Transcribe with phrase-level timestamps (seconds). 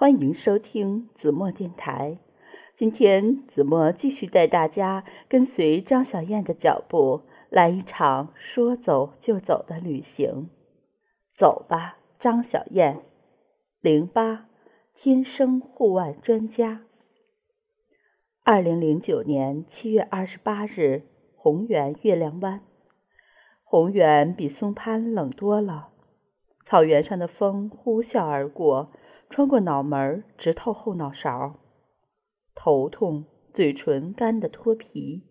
[0.00, 2.16] 欢迎收听子墨电台。
[2.74, 10.48] 今天子墨继续带大家跟随张小燕的脚步，来一场说走就走的旅行。
[11.34, 13.02] 走吧，张小燕。
[13.82, 14.46] 零八，
[14.94, 16.80] 天生户外专家。
[18.42, 21.02] 二零零九年七月二十八日，
[21.36, 22.62] 红原月亮湾。
[23.64, 25.90] 红原比松潘冷多了，
[26.64, 28.90] 草原上的风呼啸而过。
[29.30, 31.54] 穿过脑门，直透后脑勺，
[32.56, 35.22] 头痛，嘴唇干得脱皮。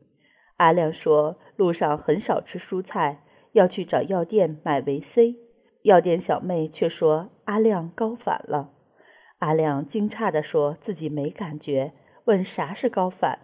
[0.56, 5.36] 阿亮说：“路上很少吃蔬菜，要去找药店买维 C。”
[5.84, 8.72] 药店小妹却说：“阿亮高反了。”
[9.40, 11.94] 阿亮惊诧地说自己没感觉，
[12.24, 13.40] 问啥是高反。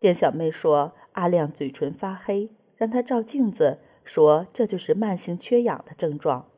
[0.00, 6.50] 店小妹说：“阿亮嘴唇发黑，让他照镜子，说这就是慢性缺氧的症状。”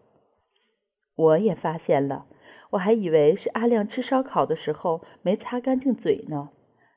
[1.15, 2.25] 我也发现了。
[2.71, 6.51] 我还以为是阿亮吃烧烤的时候没擦干净嘴呢，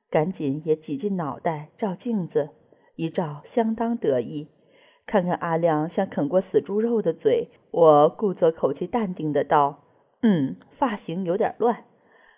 [0.09, 2.49] 赶紧也挤进脑袋照镜子，
[2.95, 4.49] 一照相当得意。
[5.05, 9.83] 看看阿亮像啃过死猪肉的嘴，我故作口气淡定的道
[10.21, 11.85] ：“嗯，发型有点乱。”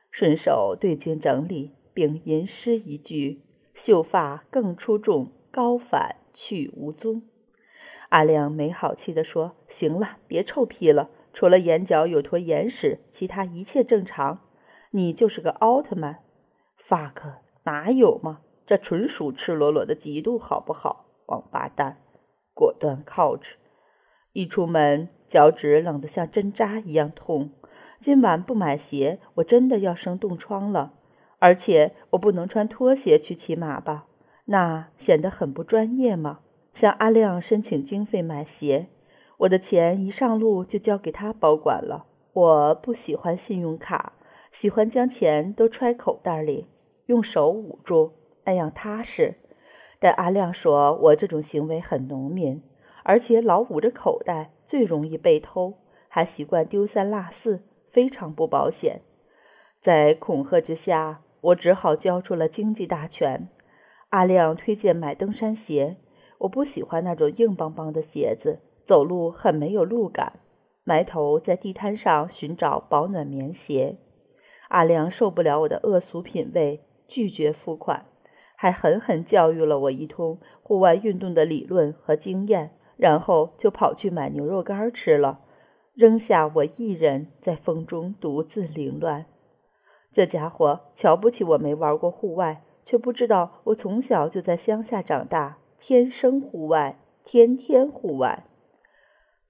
[0.10, 3.42] 顺手对镜整理，并吟诗一句
[3.76, 7.24] ：“秀发更出众，高反去无踪。”
[8.10, 14.40] 阿亮没好气的说：“行了，别臭屁了。”除了眼角有坨眼屎，其他一切正常。
[14.92, 16.20] 你就是个奥特曼
[16.88, 18.42] ，fuck 哪有嘛？
[18.66, 21.06] 这纯属赤裸裸的嫉妒，好不好？
[21.28, 21.98] 王八蛋！
[22.54, 23.54] 果断 couch。
[24.34, 27.52] 一出门，脚趾冷得像针扎一样痛。
[28.00, 30.94] 今晚不买鞋，我真的要生冻疮了。
[31.40, 34.06] 而且我不能穿拖鞋去骑马吧？
[34.46, 36.40] 那显得很不专业嘛。
[36.74, 38.88] 向阿亮申请经费买鞋。
[39.42, 42.06] 我的钱一上路就交给他保管了。
[42.34, 44.14] 我不喜欢信用卡，
[44.52, 46.68] 喜欢将钱都揣口袋里，
[47.08, 48.12] 用手捂住，
[48.46, 49.34] 那样踏实。
[50.00, 52.62] 但阿亮说我这种行为很农民，
[53.04, 55.74] 而且老捂着口袋最容易被偷，
[56.08, 59.02] 还习惯丢三落四，非常不保险。
[59.82, 63.50] 在恐吓之下，我只好交出了经济大权。
[64.10, 65.98] 阿亮推荐买登山鞋，
[66.40, 68.60] 我不喜欢那种硬邦邦的鞋子。
[68.86, 70.40] 走路很没有路感，
[70.84, 73.98] 埋头在地摊上寻找保暖棉鞋。
[74.70, 78.06] 阿良受不了我的恶俗品味，拒绝付款，
[78.56, 85.40] 还狠狠教育了我一通户外运动的理论和经验，然后就跑去买牛肉干吃了，
[85.94, 89.26] 扔下我一人在风中独自凌乱。
[90.14, 98.46] 这家伙瞧不起我没玩过户外，却不知道我从小就在乡下长大，天生户外，天天户外。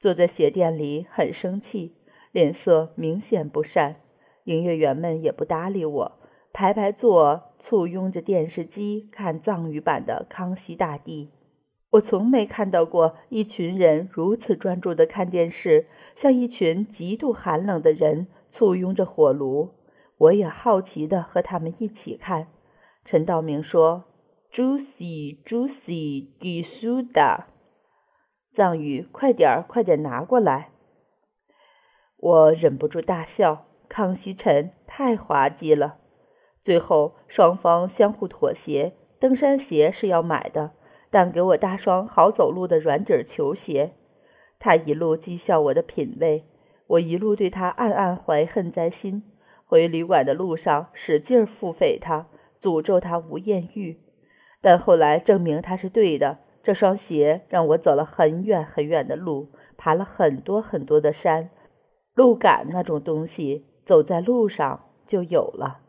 [0.01, 1.93] 坐在鞋店里很生气，
[2.31, 3.97] 脸色明显不善。
[4.45, 6.11] 营业员们也不搭理我，
[6.51, 11.25] 排排坐，簇拥着电视机看藏语版的《康熙大帝》。
[11.91, 15.85] 我从没看到过一群人如此专注地看电视，
[16.15, 19.69] 像一群极度寒冷的人簇拥着火炉。
[20.17, 22.47] 我也好奇地和他们一起看。
[23.05, 24.05] 陈道明说
[24.51, 27.45] ：“Juicy, juicy, g i s u d a
[28.53, 30.71] 藏语，快点，快点拿过来！
[32.17, 33.65] 我忍不住大笑。
[33.87, 35.97] 康熙臣太滑稽了。
[36.61, 38.93] 最后，双方相互妥协。
[39.19, 40.71] 登山鞋是要买的，
[41.09, 43.93] 但给我搭双好走路的软底球鞋。
[44.59, 46.43] 他一路讥笑我的品味，
[46.87, 49.23] 我一路对他暗暗怀恨在心。
[49.65, 52.27] 回旅馆的路上，使劲腹诽他，
[52.61, 53.97] 诅咒他无艳遇。
[54.59, 56.39] 但后来证明他是对的。
[56.63, 61.49] 这双鞋让我走了很远很远的路，爬了很多很多的山，
[62.13, 65.79] 路感那种东西，走在路上就有了。